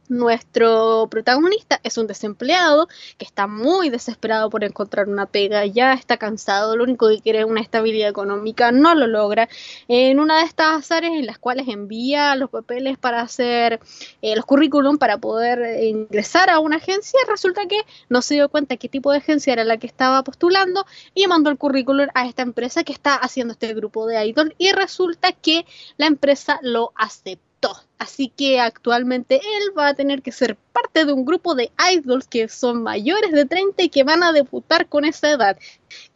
[0.10, 6.18] Nuestro protagonista es un desempleado que está muy desesperado por encontrar una pega, ya está
[6.18, 9.48] cansado, lo único que quiere es una estabilidad económica, no lo logra.
[9.88, 13.80] En una de estas áreas en las cuales envía los papeles para hacer
[14.22, 18.76] eh, los currículum para poder ingresar a una agencia, resulta que no se dio cuenta
[18.76, 22.42] qué tipo de agencia era la que estaba postulando y mandó el currículum a esta
[22.42, 26.92] empresa que está haciendo este grupo de idol y resulta que la empresa lo
[27.98, 32.28] Así que actualmente él va a tener que ser parte de un grupo de idols
[32.28, 35.58] que son mayores de 30 y que van a debutar con esa edad.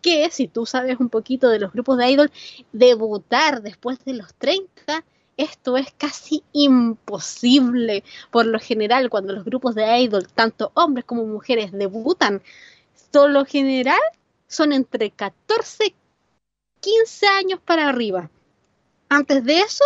[0.01, 2.31] Que si tú sabes un poquito de los grupos de idol,
[2.71, 5.05] debutar después de los 30
[5.37, 8.03] esto es casi imposible.
[8.31, 12.41] Por lo general, cuando los grupos de idol, tanto hombres como mujeres, debutan,
[13.11, 13.99] por lo general
[14.47, 15.95] son entre 14 y
[16.81, 18.29] 15 años para arriba.
[19.09, 19.85] Antes de eso,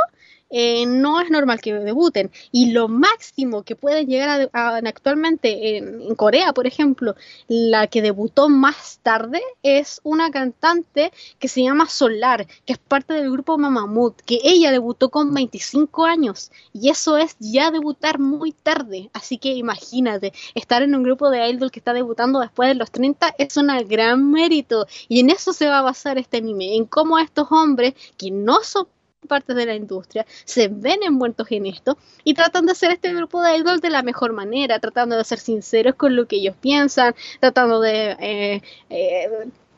[0.51, 2.31] eh, no es normal que debuten.
[2.51, 7.15] Y lo máximo que pueden llegar a, a actualmente en, Corea, por ejemplo,
[7.47, 13.13] la que debutó más tarde es una cantante que se llama Solar, que es parte
[13.13, 16.51] del grupo Mamamut, que ella debutó con 25 años.
[16.73, 19.09] Y eso es ya debutar muy tarde.
[19.13, 22.91] Así que imagínate, estar en un grupo de idol que está debutando después de los
[22.91, 24.85] 30 es un gran mérito.
[25.07, 28.61] Y en eso se va a basar este anime, en cómo estos hombres que no
[28.63, 28.87] son
[29.27, 33.41] partes de la industria se ven envueltos en esto y tratan de hacer este grupo
[33.41, 37.15] de idol de la mejor manera, tratando de ser sinceros con lo que ellos piensan,
[37.39, 39.29] tratando de, eh, eh,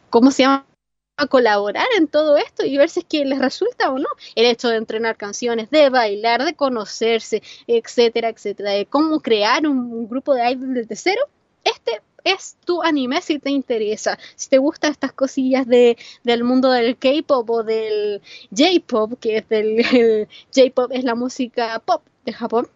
[0.09, 0.65] ¿cómo se llama?
[1.29, 4.69] colaborar en todo esto y ver si es que les resulta o no el hecho
[4.69, 10.33] de entrenar canciones, de bailar, de conocerse, etcétera, etcétera, de cómo crear un, un grupo
[10.33, 11.21] de idol desde cero.
[11.63, 14.17] Este es tu anime si te interesa.
[14.35, 18.21] Si te gustan estas cosillas de, del mundo del K-pop o del
[18.51, 22.67] J-pop, que es del J-pop es la música pop de Japón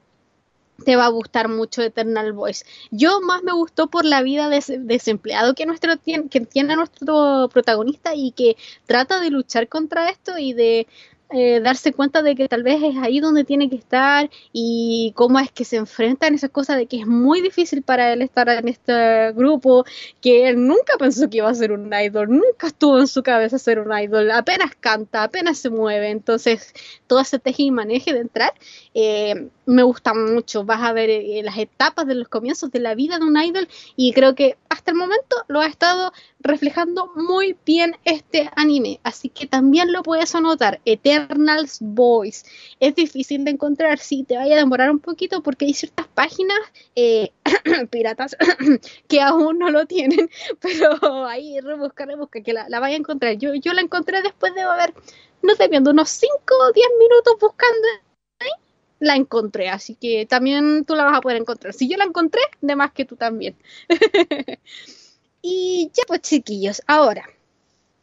[0.86, 2.66] te va a gustar mucho Eternal Voice.
[2.92, 8.32] Yo más me gustó por la vida desempleado que, nuestro, que tiene nuestro protagonista y
[8.32, 10.88] que trata de luchar contra esto y de
[11.30, 15.40] eh, darse cuenta de que tal vez es ahí donde tiene que estar y cómo
[15.40, 18.70] es que se enfrentan esas cosas de que es muy difícil para él estar en
[18.70, 19.84] este grupo,
[20.22, 23.60] que él nunca pensó que iba a ser un idol, nunca estuvo en su cabeza
[23.60, 26.74] ser un idol, apenas canta, apenas se mueve, entonces
[27.08, 28.54] todo ese teje y maneje de entrar
[28.94, 32.96] eh, me gusta mucho, vas a ver eh, las etapas de los comienzos de la
[32.96, 33.68] vida de un idol
[33.98, 39.28] y creo que hasta el momento lo ha estado reflejando muy bien este anime, así
[39.28, 40.80] que también lo puedes anotar,
[41.18, 42.46] Eternals Boys.
[42.80, 46.58] Es difícil de encontrar, sí, te vaya a demorar un poquito porque hay ciertas páginas
[46.96, 47.32] eh,
[47.92, 48.36] piratas
[49.08, 53.38] que aún no lo tienen, pero ahí rebusca, rebusca, que la, vaya a encontrar.
[53.38, 54.94] Yo, yo la encontré después de haber,
[55.42, 57.88] no sé, viendo unos 5 o 10 minutos buscando
[59.00, 61.72] la encontré, así que también tú la vas a poder encontrar.
[61.72, 63.56] Si yo la encontré, de más que tú también.
[65.50, 67.24] Y ya pues chiquillos, ahora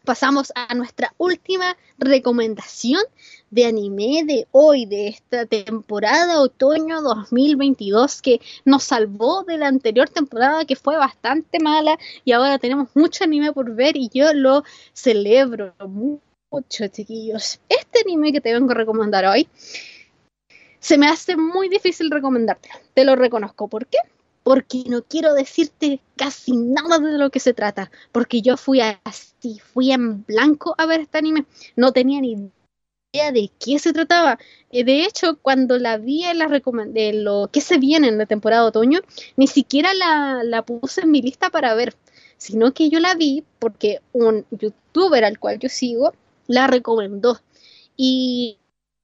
[0.04, 3.02] pasamos a nuestra última recomendación
[3.50, 10.08] de anime de hoy, de esta temporada otoño 2022 que nos salvó de la anterior
[10.08, 14.64] temporada que fue bastante mala y ahora tenemos mucho anime por ver y yo lo
[14.92, 17.60] celebro mucho chiquillos.
[17.68, 19.48] Este anime que te vengo a recomendar hoy
[20.80, 23.68] se me hace muy difícil recomendártelo, te lo reconozco.
[23.68, 23.98] ¿Por qué?
[24.44, 29.58] Porque no quiero decirte casi nada de lo que se trata, porque yo fui así,
[29.58, 32.32] fui en blanco a ver este anime, no tenía ni
[33.12, 34.38] idea de qué se trataba.
[34.70, 38.26] Eh, de hecho, cuando la vi en la de lo que se viene en la
[38.26, 39.00] temporada de otoño,
[39.36, 41.96] ni siquiera la, puse en mi lista para ver,
[42.36, 46.12] sino que yo la vi porque un youtuber al cual yo sigo
[46.46, 47.40] la recomendó
[47.96, 48.58] y,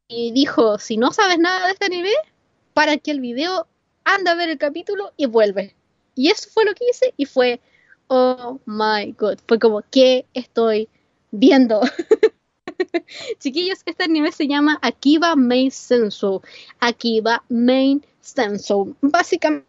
[0.06, 2.10] y dijo, si no sabes nada de este anime,
[2.74, 3.66] para que el video
[4.14, 5.74] anda a ver el capítulo y vuelve.
[6.14, 7.60] Y eso fue lo que hice y fue,
[8.08, 10.88] oh my god, fue como, ¿qué estoy
[11.30, 11.80] viendo?
[13.38, 16.42] Chiquillos, este anime se llama Akiba Main Senso.
[16.80, 18.96] Akiba Main Senso.
[19.00, 19.64] Básicamente,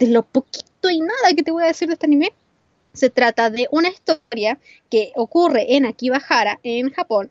[0.00, 2.32] lo poquito y nada que te voy a decir de este anime,
[2.92, 4.58] se trata de una historia
[4.90, 7.30] que ocurre en Akibahara, en Japón,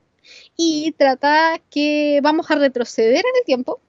[0.55, 3.80] y trata que vamos a retroceder en el tiempo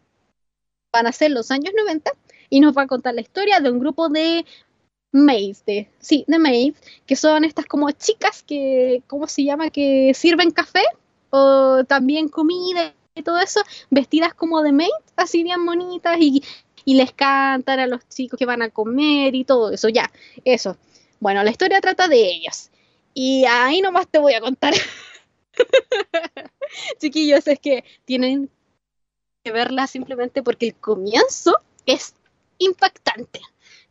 [0.94, 2.12] van a ser los años 90
[2.50, 4.46] y nos va a contar la historia de un grupo de
[5.10, 9.70] maids, de, sí, de maids, que son estas como chicas que, ¿cómo se llama?
[9.70, 10.84] Que sirven café
[11.30, 16.42] o también comida y todo eso, vestidas como de maids, así bien bonitas y,
[16.86, 20.12] les cantan a los chicos que van a comer y todo eso, ya,
[20.44, 20.76] eso.
[21.18, 22.70] Bueno, la historia trata de ellos.
[23.14, 24.74] Y ahí nomás te voy a contar.
[27.00, 28.50] Chiquillos, es que tienen
[29.52, 32.14] verla simplemente porque el comienzo es
[32.58, 33.40] impactante.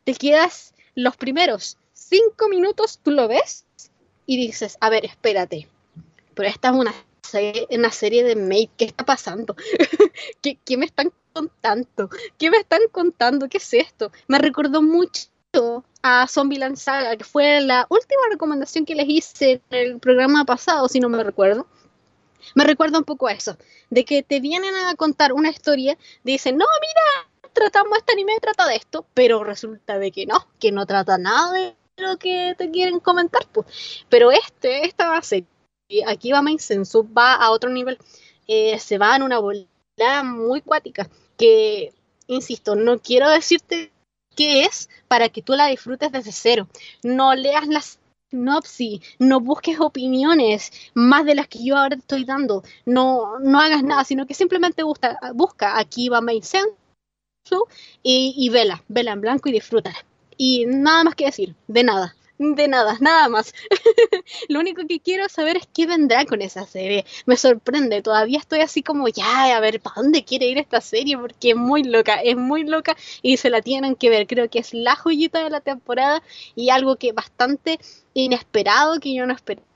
[0.04, 3.66] Te quedas los primeros cinco minutos, tú lo ves
[4.26, 5.68] y dices, a ver, espérate,
[6.34, 9.56] pero esta es una serie, una serie de Mate, ¿qué está pasando?
[10.41, 12.10] ¿Qué, ¿Qué, me están contando?
[12.38, 13.49] ¿Qué me están contando?
[13.49, 14.12] ¿Qué es esto?
[14.28, 15.30] Me recordó mucho
[16.01, 20.88] a Zombie Saga, que fue la última recomendación que les hice en el programa pasado,
[20.88, 21.68] si no me recuerdo
[22.55, 23.57] me recuerda un poco a eso,
[23.89, 28.67] de que te vienen a contar una historia, dicen, no, mira, tratamos este anime, trata
[28.67, 32.71] de esto, pero resulta de que no, que no trata nada de lo que te
[32.71, 34.05] quieren comentar, pues.
[34.09, 35.45] Pero este, esta ser,
[36.07, 37.97] aquí va Sensu, va a otro nivel,
[38.47, 39.65] eh, se va en una bola
[40.23, 41.93] muy cuática, que,
[42.27, 43.91] insisto, no quiero decirte
[44.35, 46.67] qué es para que tú la disfrutes desde cero.
[47.03, 47.99] No leas las
[48.34, 53.84] sinopsis, no busques opiniones más de las que yo ahora estoy dando, no, no hagas
[53.84, 56.19] nada, sino que simplemente busca, busca aquí va
[58.01, 59.97] y, y vela, vela en blanco y disfrútala.
[60.36, 62.15] Y nada más que decir, de nada
[62.51, 63.53] de nada, nada más.
[64.49, 67.05] Lo único que quiero saber es qué vendrá con esa serie.
[67.25, 71.17] Me sorprende, todavía estoy así como ya, a ver, ¿para dónde quiere ir esta serie?
[71.17, 74.27] Porque es muy loca, es muy loca y se la tienen que ver.
[74.27, 76.21] Creo que es la joyita de la temporada
[76.55, 77.79] y algo que bastante
[78.13, 79.33] inesperado que yo no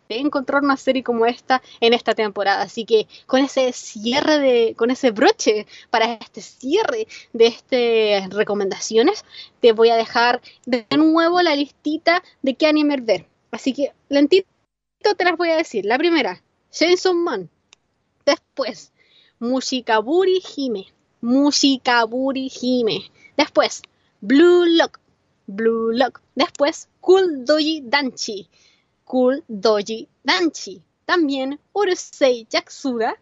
[0.09, 2.61] encontrar una serie como esta en esta temporada.
[2.61, 9.25] Así que con ese cierre de, con ese broche para este cierre de estas recomendaciones,
[9.59, 13.27] te voy a dejar de nuevo la listita de qué anime ver.
[13.51, 14.47] Así que lentito
[15.17, 15.85] te las voy a decir.
[15.85, 16.41] La primera,
[16.71, 17.49] Chainsaw Man.
[18.25, 18.91] Después,
[19.39, 20.87] Mushikaburi Hime.
[21.21, 23.09] Mushikaburi Hime.
[23.37, 23.81] Después,
[24.21, 24.99] Blue Lock.
[25.45, 26.21] Blue Lock.
[26.35, 28.49] Después, Cool Doji Danchi.
[29.07, 30.83] Cool Doji Danchi.
[31.05, 33.15] También Urusei Yaksura.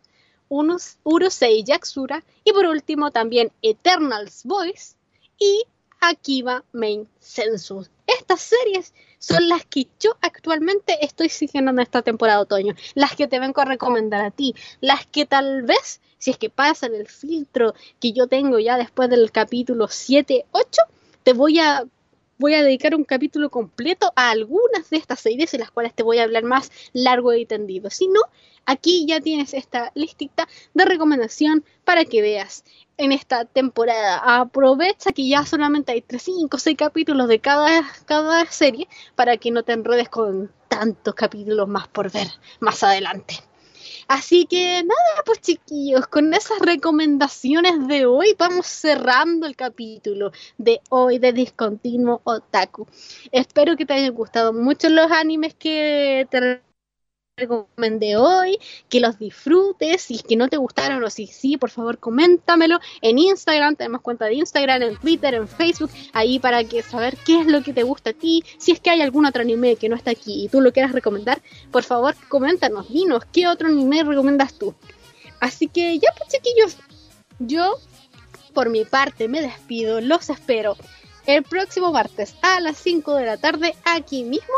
[0.50, 2.24] Urusei Yaksura.
[2.44, 4.96] Y por último, también Eternals Voice
[5.38, 5.64] y
[6.02, 7.90] Akiba Main Census.
[8.08, 13.16] Estas series son las que yo actualmente estoy siguiendo en esta temporada de otoño, las
[13.16, 16.94] que te vengo a recomendar a ti, las que tal vez, si es que pasan
[16.94, 20.82] el filtro que yo tengo ya después del capítulo 7, 8,
[21.24, 21.86] te voy a
[22.38, 26.04] voy a dedicar un capítulo completo a algunas de estas series en las cuales te
[26.04, 27.90] voy a hablar más largo y tendido.
[27.90, 28.22] Si no,
[28.66, 32.64] aquí ya tienes esta listita de recomendación para que veas
[32.98, 34.22] en esta temporada.
[34.40, 39.52] Aprovecha que ya solamente hay 3, 5, 6 capítulos de cada, cada serie para que
[39.52, 42.28] no te enredes con tantos capítulos más por ver
[42.60, 43.36] más adelante.
[44.08, 50.80] Así que nada, pues chiquillos, con esas recomendaciones de hoy vamos cerrando el capítulo de
[50.90, 52.88] hoy de Discontinuo Otaku.
[53.32, 56.62] Espero que te hayan gustado mucho los animes que te
[57.38, 58.58] recomendé hoy,
[58.88, 62.80] que los disfrutes, si es que no te gustaron o si sí, por favor coméntamelo
[63.02, 67.42] en Instagram, tenemos cuenta de Instagram, en Twitter, en Facebook, ahí para que saber qué
[67.42, 69.90] es lo que te gusta a ti, si es que hay algún otro anime que
[69.90, 74.06] no está aquí y tú lo quieras recomendar, por favor coméntanos, dinos qué otro anime
[74.06, 74.74] recomiendas tú.
[75.42, 76.78] Así que ya pues chiquillos,
[77.40, 77.80] yo
[78.54, 80.78] por mi parte me despido, los espero
[81.26, 84.54] el próximo martes a las 5 de la tarde aquí mismo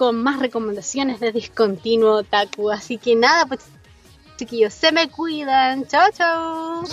[0.00, 2.70] con más recomendaciones de Discontinuo Otaku.
[2.70, 3.60] Así que nada, pues
[4.38, 5.86] chiquillos, se me cuidan.
[5.86, 6.84] Chao, chao.